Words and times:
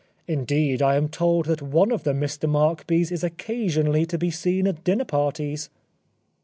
Indeed, 0.25 0.81
I 0.81 0.95
am 0.95 1.09
told 1.09 1.45
that 1.45 1.61
one 1.61 1.91
of 1.91 2.01
the 2.05 2.13
Mr 2.13 2.49
Markbys 2.49 3.11
is 3.11 3.23
occasionally 3.23 4.07
to 4.07 4.17
be 4.17 4.31
seen 4.31 4.65
at 4.65 4.83
dinner 4.83 5.05
parties." 5.05 5.69